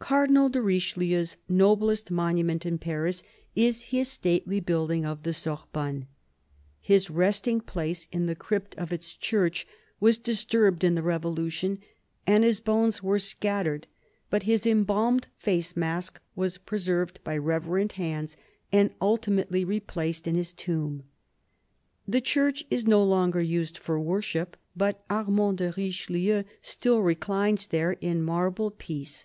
Cardinal 0.00 0.50
de 0.50 0.60
Richelieu's 0.60 1.38
noblest 1.48 2.10
monument 2.10 2.66
in 2.66 2.76
Paris 2.76 3.22
is 3.56 3.84
his 3.84 4.06
stately 4.06 4.60
building 4.60 5.06
of 5.06 5.22
the 5.22 5.32
Sorbonne. 5.32 6.06
His 6.78 7.08
resting 7.08 7.62
place 7.62 8.06
in 8.12 8.26
the 8.26 8.34
crypt 8.34 8.74
of 8.74 8.92
its 8.92 9.14
Church 9.14 9.66
was 10.00 10.18
disturbed 10.18 10.84
in 10.84 10.94
the 10.94 11.02
Revolution, 11.02 11.78
and 12.26 12.44
his 12.44 12.60
bones 12.60 13.02
were 13.02 13.18
scattered, 13.18 13.86
but 14.28 14.42
his 14.42 14.66
embalmed 14.66 15.28
face 15.38 15.74
mask 15.74 16.20
was 16.36 16.58
preserved 16.58 17.18
by 17.24 17.38
reverent 17.38 17.92
hands 17.92 18.36
and 18.70 18.92
ultimately 19.00 19.64
replaced 19.64 20.26
in 20.28 20.34
his 20.34 20.52
tomb. 20.52 21.04
The 22.06 22.20
Church 22.20 22.62
is 22.70 22.84
no 22.86 23.02
longer 23.02 23.40
used 23.40 23.78
for 23.78 23.98
worship; 23.98 24.58
but 24.76 25.02
Armand 25.08 25.56
de 25.56 25.72
Richelieu 25.74 26.42
still 26.60 27.00
reclines 27.00 27.68
there 27.68 27.92
in 27.92 28.22
marble 28.22 28.70
peace. 28.70 29.24